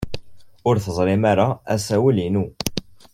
[0.69, 2.45] Ur teẓrim ara asawal-inu?